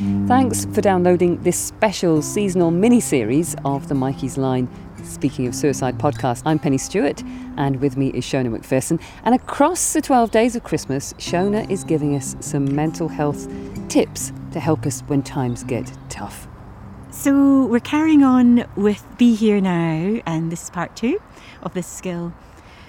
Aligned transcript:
Thanks 0.00 0.64
for 0.64 0.80
downloading 0.80 1.42
this 1.42 1.58
special 1.58 2.22
seasonal 2.22 2.70
mini 2.70 3.00
series 3.00 3.54
of 3.66 3.88
the 3.88 3.94
Mikey's 3.94 4.38
Line 4.38 4.66
Speaking 5.04 5.46
of 5.46 5.54
Suicide 5.54 5.98
podcast. 5.98 6.40
I'm 6.46 6.58
Pennie 6.58 6.78
Stuart, 6.78 7.22
and 7.58 7.78
with 7.82 7.98
me 7.98 8.08
is 8.08 8.24
Shona 8.24 8.50
Macpherson. 8.50 8.98
And 9.24 9.34
across 9.34 9.92
the 9.92 10.00
12 10.00 10.30
days 10.30 10.56
of 10.56 10.64
Christmas, 10.64 11.12
Shona 11.18 11.70
is 11.70 11.84
giving 11.84 12.16
us 12.16 12.34
some 12.40 12.74
mental 12.74 13.08
health 13.08 13.46
tips 13.90 14.32
to 14.52 14.60
help 14.60 14.86
us 14.86 15.02
when 15.02 15.22
times 15.22 15.64
get 15.64 15.92
tough. 16.08 16.48
So, 17.10 17.66
we're 17.66 17.80
carrying 17.80 18.24
on 18.24 18.64
with 18.76 19.04
Be 19.18 19.34
Here 19.34 19.60
Now, 19.60 20.22
and 20.24 20.50
this 20.50 20.62
is 20.62 20.70
part 20.70 20.96
two 20.96 21.20
of 21.62 21.74
this 21.74 21.86
skill. 21.86 22.32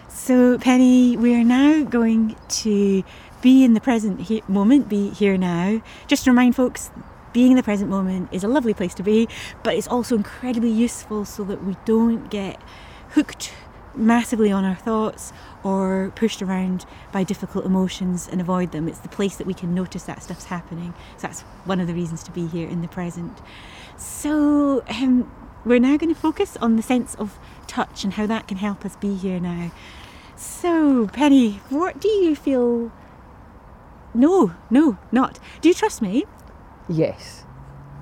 So, 0.07 0.57
Pennie, 0.59 1.17
we're 1.17 1.43
now 1.43 1.83
going 1.83 2.37
to 2.49 3.03
be 3.41 3.63
in 3.63 3.73
the 3.73 3.81
present 3.81 4.21
he- 4.21 4.43
moment, 4.47 4.89
be 4.89 5.09
here 5.09 5.37
now. 5.37 5.81
Just 6.07 6.25
to 6.25 6.31
remind 6.31 6.55
folks, 6.55 6.91
being 7.33 7.51
in 7.51 7.57
the 7.57 7.63
present 7.63 7.89
moment 7.89 8.29
is 8.31 8.43
a 8.43 8.47
lovely 8.47 8.73
place 8.73 8.93
to 8.95 9.03
be, 9.03 9.27
but 9.63 9.75
it's 9.75 9.87
also 9.87 10.15
incredibly 10.15 10.71
useful 10.71 11.25
so 11.25 11.43
that 11.45 11.63
we 11.63 11.75
don't 11.85 12.29
get 12.29 12.61
hooked 13.09 13.53
massively 13.95 14.51
on 14.51 14.63
our 14.63 14.75
thoughts 14.75 15.33
or 15.63 16.11
pushed 16.15 16.41
around 16.41 16.85
by 17.11 17.23
difficult 17.23 17.65
emotions 17.65 18.27
and 18.27 18.39
avoid 18.39 18.71
them. 18.71 18.87
It's 18.87 18.99
the 18.99 19.09
place 19.09 19.35
that 19.37 19.47
we 19.47 19.53
can 19.53 19.73
notice 19.75 20.03
that 20.03 20.23
stuff's 20.23 20.45
happening. 20.45 20.93
So 21.17 21.27
that's 21.27 21.41
one 21.65 21.79
of 21.79 21.87
the 21.87 21.93
reasons 21.93 22.23
to 22.23 22.31
be 22.31 22.47
here 22.47 22.67
in 22.67 22.81
the 22.81 22.87
present. 22.87 23.37
So 23.97 24.83
um, 24.87 25.29
we're 25.65 25.79
now 25.79 25.97
going 25.97 26.13
to 26.13 26.19
focus 26.19 26.57
on 26.57 26.75
the 26.75 26.81
sense 26.81 27.15
of 27.15 27.37
touch 27.67 28.03
and 28.03 28.13
how 28.13 28.25
that 28.27 28.47
can 28.47 28.57
help 28.57 28.85
us 28.85 28.95
be 28.95 29.15
here 29.15 29.39
now. 29.39 29.71
So, 30.35 31.07
Pennie, 31.07 31.59
what 31.69 31.99
do 31.99 32.07
you 32.07 32.35
feel? 32.35 32.91
No, 34.13 34.51
no, 34.69 34.97
not. 35.11 35.39
Do 35.61 35.69
you 35.69 35.73
trust 35.75 36.01
me? 36.01 36.25
Yes. 36.89 37.43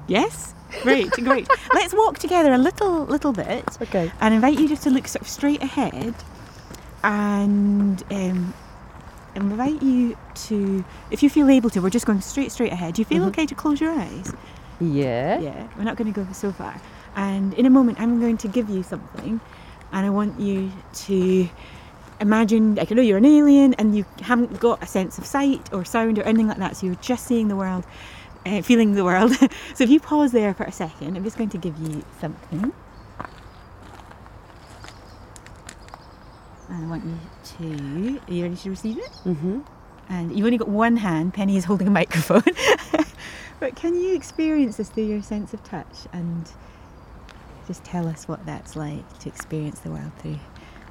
Yes? 0.07 0.53
Great, 0.83 1.11
great. 1.11 1.47
Let's 1.73 1.93
walk 1.93 2.19
together 2.19 2.51
a 2.53 2.57
little 2.57 3.05
little 3.05 3.31
bit. 3.33 3.65
Okay. 3.81 4.11
And 4.21 4.33
invite 4.33 4.59
you 4.59 4.67
just 4.67 4.83
to 4.83 4.89
look 4.89 5.07
sort 5.07 5.21
of 5.21 5.27
straight 5.27 5.61
ahead 5.63 6.13
and 7.03 8.03
um, 8.11 8.53
invite 9.35 9.81
you 9.81 10.17
to 10.47 10.83
if 11.11 11.23
you 11.23 11.29
feel 11.29 11.49
able 11.49 11.69
to, 11.71 11.81
we're 11.81 11.89
just 11.89 12.05
going 12.05 12.21
straight 12.21 12.51
straight 12.51 12.71
ahead. 12.71 12.95
Do 12.95 13.01
you 13.01 13.05
feel 13.05 13.23
Mhm. 13.23 13.27
okay 13.29 13.45
to 13.45 13.55
close 13.55 13.79
your 13.81 13.91
eyes? 13.91 14.33
Yeah. 14.79 15.39
Yeah, 15.39 15.67
we're 15.77 15.83
not 15.83 15.97
going 15.97 16.11
to 16.13 16.23
go 16.25 16.31
so 16.33 16.51
far. 16.51 16.79
And 17.15 17.53
in 17.55 17.65
a 17.65 17.69
moment 17.69 17.99
I'm 17.99 18.19
going 18.19 18.37
to 18.37 18.47
give 18.47 18.69
you 18.69 18.83
something 18.83 19.39
and 19.91 20.05
I 20.05 20.09
want 20.09 20.39
you 20.39 20.71
to 21.07 21.49
imagine 22.19 22.75
like 22.75 22.91
I 22.91 22.95
know 22.95 23.01
you're 23.01 23.17
an 23.17 23.25
alien 23.25 23.73
and 23.75 23.95
you 23.95 24.05
haven't 24.21 24.59
got 24.59 24.83
a 24.83 24.85
sense 24.85 25.17
of 25.17 25.25
sight 25.25 25.73
or 25.73 25.85
sound 25.85 26.19
or 26.19 26.23
anything 26.23 26.47
like 26.47 26.57
that, 26.57 26.77
so 26.77 26.85
you're 26.85 26.95
just 26.95 27.25
seeing 27.25 27.47
the 27.47 27.55
world 27.55 27.85
uh, 28.45 28.61
feeling 28.61 28.93
the 28.93 29.03
world. 29.03 29.33
so 29.73 29.83
if 29.83 29.89
you 29.89 29.99
pause 29.99 30.31
there 30.31 30.53
for 30.53 30.63
a 30.63 30.71
second, 30.71 31.15
I'm 31.15 31.23
just 31.23 31.37
going 31.37 31.49
to 31.49 31.57
give 31.57 31.77
you 31.79 32.03
something. 32.19 32.73
And 36.69 36.85
I 36.85 36.87
want 36.87 37.03
you 37.05 37.17
to. 37.57 38.21
Are 38.27 38.33
you 38.33 38.43
ready 38.43 38.55
to 38.55 38.69
receive 38.69 38.97
it? 38.97 39.11
Mm-hmm. 39.25 39.61
And 40.09 40.35
you've 40.35 40.45
only 40.45 40.57
got 40.57 40.69
one 40.69 40.97
hand. 40.97 41.33
Penny 41.33 41.57
is 41.57 41.65
holding 41.65 41.87
a 41.87 41.91
microphone. 41.91 42.43
but 43.59 43.75
can 43.75 43.99
you 43.99 44.15
experience 44.15 44.77
this 44.77 44.89
through 44.89 45.05
your 45.05 45.21
sense 45.21 45.53
of 45.53 45.63
touch 45.63 46.07
and 46.13 46.51
just 47.67 47.83
tell 47.83 48.07
us 48.07 48.27
what 48.27 48.43
that's 48.45 48.75
like 48.75 49.19
to 49.19 49.29
experience 49.29 49.79
the 49.79 49.91
world 49.91 50.11
through 50.19 50.39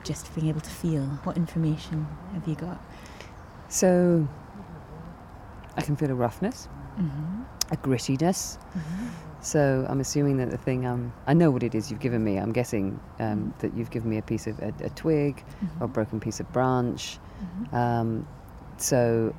just 0.08 0.34
being 0.34 0.48
able 0.48 0.60
to 0.62 0.70
feel? 0.70 1.02
What 1.24 1.36
information 1.36 2.06
have 2.34 2.48
you 2.48 2.54
got? 2.56 2.78
So 3.68 4.26
I 5.76 5.82
can 5.82 5.94
feel 5.96 6.10
a 6.10 6.14
roughness, 6.14 6.68
Mm-hmm. 6.98 7.42
a 7.72 7.76
grittiness. 7.76 8.58
So 9.40 9.86
I'm 9.88 10.00
assuming 10.00 10.38
that 10.38 10.50
the 10.50 10.56
thing 10.58 10.84
um, 10.84 11.12
I 11.28 11.34
know 11.34 11.48
what 11.52 11.62
it 11.62 11.72
is 11.76 11.90
you've 11.92 12.00
given 12.00 12.24
me. 12.24 12.38
I'm 12.38 12.52
guessing 12.52 12.98
um, 13.20 13.54
that 13.60 13.72
you've 13.76 13.90
given 13.90 14.10
me 14.10 14.18
a 14.18 14.22
piece 14.22 14.48
of 14.48 14.58
a, 14.58 14.72
a 14.82 14.90
twig 14.90 15.44
or 15.78 15.84
a 15.84 15.88
broken 15.88 16.18
piece 16.18 16.40
of 16.40 16.52
branch. 16.52 17.18
Um, 17.72 18.26
so 18.78 19.32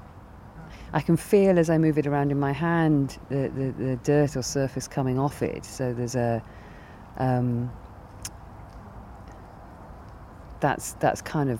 I 0.93 1.01
can 1.01 1.17
feel 1.17 1.59
as 1.59 1.69
I 1.69 1.77
move 1.77 1.97
it 1.97 2.07
around 2.07 2.31
in 2.31 2.39
my 2.39 2.53
hand 2.53 3.17
the, 3.27 3.51
the, 3.53 3.71
the 3.83 3.95
dirt 3.97 4.37
or 4.37 4.41
surface 4.41 4.87
coming 4.87 5.19
off 5.19 5.41
it. 5.41 5.65
So 5.65 5.93
there's 5.93 6.15
a 6.15 6.41
um, 7.17 7.69
that's 10.59 10.93
that's 10.93 11.21
kind 11.21 11.49
of 11.49 11.59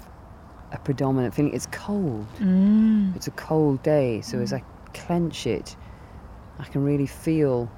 a 0.72 0.78
predominant 0.78 1.34
feeling. 1.34 1.54
It's 1.54 1.68
cold. 1.72 2.28
Mm. 2.40 3.16
It's 3.16 3.28
a 3.28 3.32
cold 3.32 3.82
day. 3.84 4.22
So 4.22 4.40
as 4.40 4.54
I 4.54 4.64
clench 4.94 5.48
it, 5.48 5.76
I 6.60 6.66
can 6.66 6.84
really 6.84 7.08
feel 7.08 7.70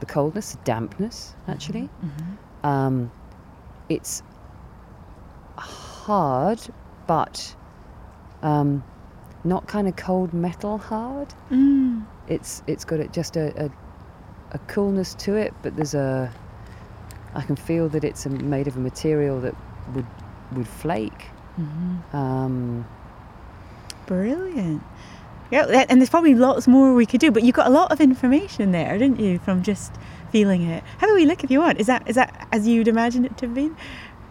the 0.00 0.06
coldness, 0.06 0.52
the 0.52 0.64
dampness. 0.64 1.34
Actually, 1.48 1.88
Mm-hmm. 2.04 2.66
um, 2.66 3.10
it's 3.88 4.22
hard, 5.56 6.60
but 7.06 7.54
um, 8.42 8.82
not 9.44 9.66
kind 9.66 9.88
of 9.88 9.96
cold 9.96 10.32
metal 10.34 10.78
hard. 10.78 11.32
Mm. 11.50 12.04
It's 12.28 12.62
it's 12.66 12.84
got 12.84 13.00
a, 13.00 13.08
just 13.08 13.36
a, 13.36 13.64
a 13.66 13.70
a 14.52 14.58
coolness 14.66 15.14
to 15.14 15.34
it, 15.34 15.52
but 15.62 15.76
there's 15.76 15.94
a 15.94 16.32
I 17.34 17.42
can 17.42 17.56
feel 17.56 17.88
that 17.90 18.04
it's 18.04 18.26
a, 18.26 18.30
made 18.30 18.68
of 18.68 18.76
a 18.76 18.80
material 18.80 19.40
that 19.40 19.54
would 19.94 20.06
would 20.54 20.68
flake. 20.68 21.26
Mm-hmm. 21.58 22.16
Um, 22.16 22.86
Brilliant. 24.06 24.82
Yeah, 25.50 25.84
and 25.88 26.00
there's 26.00 26.10
probably 26.10 26.34
lots 26.34 26.66
more 26.66 26.94
we 26.94 27.06
could 27.06 27.20
do, 27.20 27.30
but 27.30 27.42
you 27.42 27.52
got 27.52 27.66
a 27.66 27.70
lot 27.70 27.92
of 27.92 28.00
information 28.00 28.72
there, 28.72 28.98
didn't 28.98 29.20
you, 29.20 29.38
from 29.38 29.62
just 29.62 29.92
feeling 30.32 30.62
it? 30.62 30.82
Have 30.98 31.10
a 31.10 31.14
wee 31.14 31.26
look 31.26 31.44
if 31.44 31.50
you 31.50 31.60
want. 31.60 31.78
Is 31.78 31.86
that 31.86 32.08
is 32.08 32.16
that 32.16 32.48
as 32.50 32.66
you'd 32.66 32.88
imagine 32.88 33.24
it 33.24 33.36
to 33.38 33.46
have 33.46 33.54
been? 33.54 33.76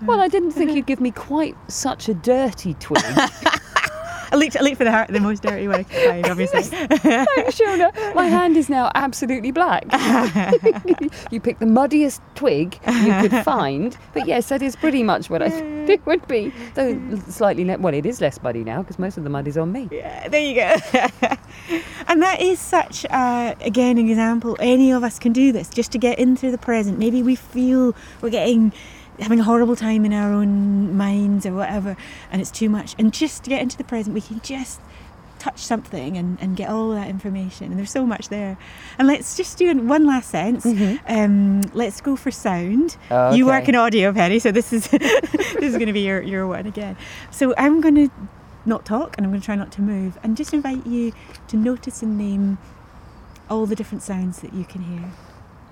well, 0.01 0.19
I 0.19 0.28
didn't 0.28 0.51
think 0.51 0.72
you'd 0.75 0.85
give 0.85 1.00
me 1.00 1.11
quite 1.11 1.56
such 1.69 2.09
a 2.09 2.13
dirty 2.13 2.73
twig. 2.75 3.01
I 4.34 4.36
looked, 4.36 4.58
I 4.58 4.62
looked 4.62 4.78
for 4.78 4.84
the 4.84 5.06
the 5.10 5.20
most 5.20 5.44
dirty 5.44 5.68
one 5.68 5.82
I 5.82 5.84
could 5.84 5.96
find, 6.10 6.26
obviously. 6.26 6.64
Thanks, 6.64 7.60
Shona. 7.60 8.16
My 8.16 8.26
hand 8.38 8.58
is 8.58 8.68
now 8.68 8.92
absolutely 8.96 9.52
black. 9.52 9.84
you 11.32 11.40
picked 11.40 11.60
the 11.60 11.68
muddiest 11.68 12.20
twig 12.34 12.80
you 12.88 13.14
could 13.22 13.44
find, 13.46 13.96
but 14.14 14.26
yes, 14.26 14.50
that 14.50 14.64
is 14.64 14.76
pretty 14.76 15.04
much 15.04 15.30
what 15.30 15.44
I 15.44 15.50
think 15.50 15.90
it 15.90 16.06
would 16.08 16.28
be. 16.28 16.52
Though 16.74 17.00
slightly, 17.30 17.64
le- 17.64 17.78
well, 17.78 17.94
it 17.94 18.08
is 18.08 18.22
less 18.22 18.42
muddy 18.42 18.64
now 18.64 18.82
because 18.82 18.98
most 18.98 19.18
of 19.18 19.24
the 19.24 19.30
mud 19.30 19.48
is 19.48 19.56
on 19.56 19.72
me. 19.72 19.88
Yeah, 19.92 20.28
there 20.30 20.42
you 20.42 20.56
go. 20.56 20.98
and 22.08 22.22
that 22.24 22.42
is 22.42 22.60
such, 22.60 23.06
uh, 23.12 23.54
again, 23.62 24.00
an 24.00 24.10
example. 24.10 24.58
Any 24.60 24.92
of 24.92 25.04
us 25.04 25.20
can 25.20 25.32
do 25.32 25.52
this 25.52 25.70
just 25.70 25.92
to 25.92 26.00
get 26.00 26.18
into 26.18 26.50
the 26.50 26.58
present. 26.58 26.98
Maybe 26.98 27.22
we 27.22 27.36
feel 27.36 27.94
we're 28.22 28.32
getting 28.32 28.74
having 29.19 29.40
a 29.40 29.44
horrible 29.44 29.75
time 29.75 30.06
in 30.06 30.13
our 30.13 30.31
own 30.31 30.96
minds 30.96 31.46
or 31.46 31.53
whatever, 31.53 31.96
and 32.31 32.41
it's 32.41 32.51
too 32.51 32.69
much. 32.69 32.96
And 32.97 33.13
just 33.13 33.44
to 33.44 33.50
get 33.50 33.62
into 33.62 33.78
the 33.78 33.84
present, 33.84 34.13
we 34.13 34.22
can 34.22 34.40
just 34.41 34.79
touch 35.40 35.59
something 35.59 36.16
and, 36.18 36.38
and 36.40 36.56
get 36.56 36.69
all 36.69 36.91
that 36.91 37.09
information. 37.09 37.68
And 37.68 37.78
there's 37.78 37.91
so 37.91 38.06
much 38.06 38.29
there. 38.29 38.57
And 38.97 39.07
let's 39.07 39.35
just 39.35 39.57
do 39.57 39.75
one 39.78 40.06
last 40.06 40.29
sense. 40.29 40.66
Um, 41.07 41.62
let's 41.73 42.00
go 42.00 42.16
for 42.16 42.31
sound. 42.31 42.96
You 43.35 43.46
work 43.46 43.68
in 43.69 43.75
audio, 43.75 44.13
Pennie, 44.13 44.40
so 44.40 44.52
this 44.52 44.72
is 44.72 44.88
this 44.88 45.62
is 45.62 45.73
going 45.73 45.88
to 45.88 45.94
be 45.94 46.02
your, 46.02 46.22
your 46.22 46.47
one 46.47 46.66
again. 46.66 46.96
So 47.29 47.53
I'm 47.57 47.81
going 47.81 47.96
to 47.96 48.09
not 48.66 48.85
talk 48.85 49.18
and 49.18 49.25
I'm 49.25 49.31
going 49.31 49.41
to 49.41 49.46
try 49.46 49.56
not 49.56 49.72
to 49.73 49.81
move 49.81 50.18
and 50.23 50.38
just 50.38 50.53
invite 50.53 50.88
you 50.88 51.12
to 51.50 51.57
notice 51.57 52.02
and 52.02 52.18
name 52.18 52.57
all 53.50 53.66
the 53.66 53.75
different 53.75 54.02
sounds 54.02 54.40
that 54.40 54.53
you 54.53 54.63
can 54.63 54.81
hear. 54.84 55.12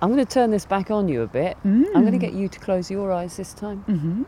I'm 0.01 0.11
going 0.11 0.25
to 0.25 0.31
turn 0.33 0.49
this 0.49 0.65
back 0.65 0.89
on 0.89 1.07
you 1.07 1.21
a 1.21 1.27
bit. 1.27 1.57
I'm 1.63 1.91
going 1.91 2.11
to 2.11 2.17
get 2.17 2.33
you 2.33 2.47
to 2.47 2.59
close 2.59 2.89
your 2.89 3.11
eyes 3.11 3.37
this 3.37 3.53
time 3.53 3.83
Mm-hmm. 3.87 4.23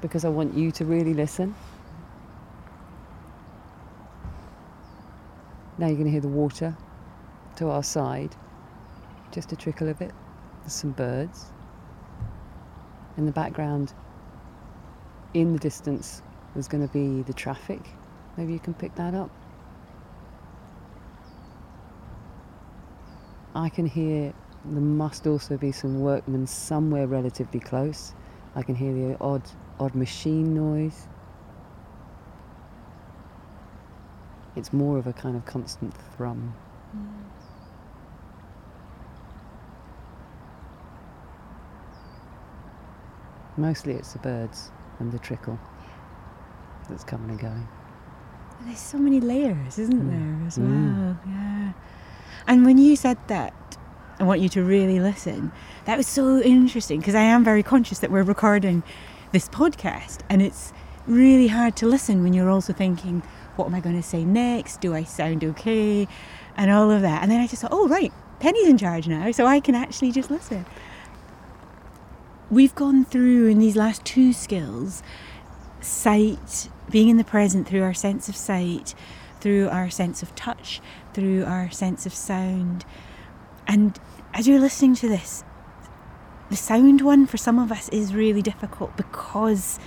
because 0.00 0.24
I 0.24 0.28
want 0.28 0.54
you 0.54 0.72
to 0.72 0.84
really 0.84 1.14
listen. 1.14 1.54
Now 5.78 5.86
you're 5.86 5.94
going 5.96 6.06
to 6.06 6.10
hear 6.12 6.20
the 6.20 6.28
water 6.28 6.76
to 7.56 7.68
our 7.70 7.82
side, 7.82 8.34
just 9.30 9.52
a 9.52 9.56
trickle 9.56 9.88
of 9.88 10.00
it. 10.00 10.12
There's 10.62 10.72
some 10.72 10.90
birds. 10.92 11.46
In 13.16 13.26
the 13.26 13.32
background, 13.32 13.92
in 15.34 15.52
the 15.52 15.58
distance, 15.58 16.22
there's 16.54 16.68
going 16.68 16.86
to 16.86 16.92
be 16.92 17.22
the 17.22 17.32
traffic. 17.32 17.80
Maybe 18.36 18.52
you 18.52 18.58
can 18.58 18.74
pick 18.74 18.94
that 18.96 19.14
up. 19.14 19.30
I 23.54 23.68
can 23.68 23.86
hear 23.86 24.32
there 24.64 24.80
must 24.80 25.26
also 25.26 25.56
be 25.56 25.72
some 25.72 26.00
workmen 26.00 26.46
somewhere 26.46 27.06
relatively 27.06 27.60
close. 27.60 28.14
I 28.54 28.62
can 28.62 28.74
hear 28.74 28.92
the 28.92 29.16
odd 29.20 29.42
odd 29.80 29.94
machine 29.94 30.54
noise. 30.54 31.08
It's 34.54 34.72
more 34.72 34.98
of 34.98 35.06
a 35.06 35.12
kind 35.12 35.36
of 35.36 35.44
constant 35.46 35.94
thrum. 36.16 36.54
Mostly 43.56 43.94
it's 43.94 44.12
the 44.12 44.18
birds 44.18 44.70
and 44.98 45.10
the 45.12 45.18
trickle 45.18 45.58
that's 46.88 47.04
coming 47.04 47.30
and 47.30 47.40
going. 47.40 47.68
There's 48.62 48.78
so 48.78 48.98
many 48.98 49.20
layers, 49.20 49.78
isn't 49.78 50.02
Mm. 50.02 50.10
there, 50.10 50.46
as 50.46 50.58
Mm. 50.58 50.62
well? 50.62 51.16
Yeah. 51.26 51.72
And 52.46 52.64
when 52.64 52.78
you 52.78 52.96
said 52.96 53.18
that, 53.26 53.52
I 54.22 54.24
want 54.24 54.40
you 54.40 54.48
to 54.50 54.62
really 54.62 55.00
listen. 55.00 55.50
That 55.84 55.96
was 55.96 56.06
so 56.06 56.40
interesting 56.40 57.00
because 57.00 57.16
I 57.16 57.22
am 57.22 57.42
very 57.42 57.64
conscious 57.64 57.98
that 57.98 58.12
we're 58.12 58.22
recording 58.22 58.84
this 59.32 59.48
podcast 59.48 60.20
and 60.28 60.40
it's 60.40 60.72
really 61.08 61.48
hard 61.48 61.74
to 61.78 61.86
listen 61.86 62.22
when 62.22 62.32
you're 62.32 62.48
also 62.48 62.72
thinking, 62.72 63.24
what 63.56 63.66
am 63.66 63.74
I 63.74 63.80
going 63.80 63.96
to 63.96 64.02
say 64.02 64.24
next? 64.24 64.80
Do 64.80 64.94
I 64.94 65.02
sound 65.02 65.42
okay? 65.42 66.06
And 66.56 66.70
all 66.70 66.88
of 66.92 67.02
that. 67.02 67.22
And 67.22 67.32
then 67.32 67.40
I 67.40 67.48
just 67.48 67.62
thought, 67.62 67.72
oh, 67.74 67.88
right, 67.88 68.12
Pennie's 68.38 68.68
in 68.68 68.78
charge 68.78 69.08
now, 69.08 69.32
so 69.32 69.44
I 69.44 69.58
can 69.58 69.74
actually 69.74 70.12
just 70.12 70.30
listen. 70.30 70.66
We've 72.48 72.76
gone 72.76 73.04
through 73.04 73.48
in 73.48 73.58
these 73.58 73.74
last 73.74 74.04
two 74.04 74.32
skills 74.32 75.02
sight, 75.80 76.68
being 76.88 77.08
in 77.08 77.16
the 77.16 77.24
present 77.24 77.66
through 77.66 77.82
our 77.82 77.94
sense 77.94 78.28
of 78.28 78.36
sight, 78.36 78.94
through 79.40 79.68
our 79.68 79.90
sense 79.90 80.22
of 80.22 80.32
touch, 80.36 80.80
through 81.12 81.44
our 81.44 81.72
sense 81.72 82.06
of 82.06 82.14
sound. 82.14 82.84
And 83.66 83.98
as 84.34 84.48
you're 84.48 84.60
listening 84.60 84.94
to 84.96 85.08
this, 85.08 85.44
the 86.50 86.56
sound 86.56 87.00
one 87.00 87.26
for 87.26 87.36
some 87.36 87.58
of 87.58 87.72
us 87.72 87.88
is 87.90 88.14
really 88.14 88.42
difficult 88.42 88.96
because 88.96 89.78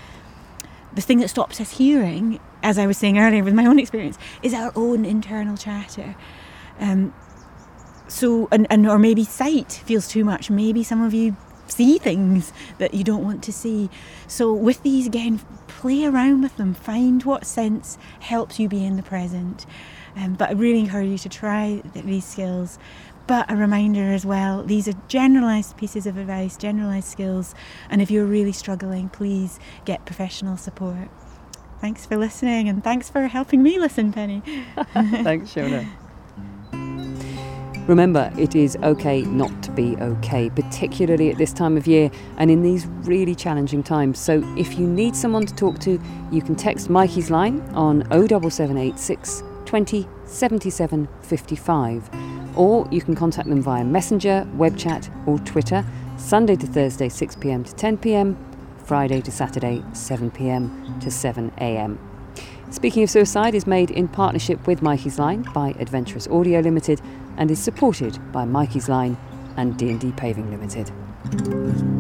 the 0.94 1.02
thing 1.02 1.20
that 1.20 1.30
stops 1.30 1.60
us 1.60 1.78
hearing, 1.78 2.40
as 2.64 2.78
I 2.78 2.88
was 2.88 2.98
saying 2.98 3.20
earlier 3.20 3.44
with 3.44 3.54
my 3.54 3.66
own 3.66 3.80
experience, 3.80 4.18
is 4.42 4.54
our 4.54 4.72
own 4.76 5.06
internal 5.06 5.58
chatter. 5.58 6.16
Um, 6.80 7.14
so, 8.08 8.48
and, 8.52 8.68
and 8.70 8.88
or 8.88 9.00
maybe 9.00 9.24
sight 9.24 9.72
feels 9.86 10.08
too 10.08 10.24
much. 10.24 10.50
Maybe 10.50 10.84
some 10.84 11.04
of 11.04 11.14
you 11.14 11.36
see 11.68 11.98
things 11.98 12.54
that 12.78 12.94
you 12.94 13.04
don't 13.04 13.24
want 13.24 13.44
to 13.44 13.52
see. 13.52 13.90
So, 14.28 14.54
with 14.54 14.84
these 14.84 15.06
again, 15.08 15.40
play 15.68 16.06
around 16.06 16.42
with 16.42 16.58
them. 16.58 16.74
Find 16.74 17.24
what 17.24 17.46
sense 17.46 17.98
helps 18.20 18.60
you 18.60 18.70
be 18.70 18.86
in 18.86 18.96
the 18.96 19.04
present. 19.04 19.66
Um, 20.16 20.36
but 20.36 20.50
I 20.50 20.54
really 20.54 20.80
encourage 20.80 21.10
you 21.10 21.18
to 21.18 21.30
try 21.30 21.82
these 21.94 22.26
skills. 22.26 22.80
But 23.28 23.50
a 23.52 23.56
reminder 23.56 24.14
as 24.14 24.26
well 24.26 24.64
these 24.64 24.88
are 24.88 24.94
generalised 25.08 25.78
pieces 25.78 26.06
of 26.06 26.18
advice, 26.18 26.58
generalised 26.58 27.08
skills, 27.08 27.56
and 27.90 28.02
if 28.02 28.12
you're 28.12 28.26
really 28.26 28.52
struggling, 28.52 29.10
please 29.10 29.60
get 29.84 30.06
professional 30.06 30.58
support. 30.58 31.10
Thanks 31.82 32.06
for 32.06 32.18
listening 32.18 32.70
and 32.70 32.84
thanks 32.84 33.10
for 33.10 33.28
helping 33.28 33.62
me 33.62 33.80
listen, 33.80 34.12
Pennie. 34.12 34.42
thanks, 34.94 35.54
Shona. 35.54 35.88
Remember, 37.88 38.34
it 38.36 38.56
is 38.56 38.76
okay 38.82 39.22
not 39.22 39.62
to 39.62 39.72
be 39.72 39.96
okay, 39.98 40.50
particularly 40.50 41.30
at 41.30 41.38
this 41.38 41.54
time 41.54 41.78
of 41.78 41.86
year 41.86 42.10
and 42.38 42.50
in 42.50 42.64
these 42.64 42.88
really 43.04 43.36
challenging 43.36 43.84
times. 43.84 44.18
So, 44.18 44.42
if 44.58 44.80
you 44.80 44.88
need 44.88 45.16
someone 45.16 45.46
to 45.46 45.54
talk 45.54 45.78
to, 45.80 46.02
you 46.32 46.42
can 46.42 46.56
text 46.56 46.90
Mikey's 46.90 47.30
line 47.30 47.62
on 47.76 48.02
07786 48.10 49.44
20 49.66 50.08
77 50.26 51.08
55 51.22 52.10
or 52.56 52.88
you 52.92 53.02
can 53.02 53.16
contact 53.16 53.50
them 53.50 53.62
via 53.62 53.84
Messenger, 53.84 54.48
web 54.54 54.78
chat, 54.78 55.10
or 55.26 55.40
Twitter, 55.40 55.86
Sunday 56.18 56.56
to 56.56 56.68
Thursday, 56.68 57.10
6 57.10 57.36
pm 57.36 57.64
to 57.64 57.76
10 57.76 57.98
pm, 57.98 58.38
Friday 58.86 59.22
to 59.22 59.32
Saturday, 59.32 59.84
7 59.94 60.32
pm 60.32 61.00
to 61.00 61.12
7 61.12 61.52
am. 61.58 62.00
Speaking 62.72 63.04
of 63.04 63.10
Suicide 63.10 63.56
is 63.56 63.68
made 63.68 63.92
in 63.92 64.08
partnership 64.08 64.66
with 64.68 64.82
Mikey's 64.82 65.20
Line 65.20 65.44
by 65.54 65.76
Adventurous 65.80 66.28
Audio 66.28 66.60
Limited 66.60 67.02
and 67.38 67.50
is 67.52 67.60
supported 67.60 68.20
by 68.32 68.46
Mikey's 68.46 68.90
Line 68.90 69.18
and 69.58 69.78
D&D 69.78 70.14
Paving 70.14 70.52
Limited. 70.52 71.95